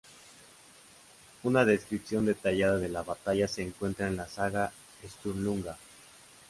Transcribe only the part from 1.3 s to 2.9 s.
Una descripción detallada de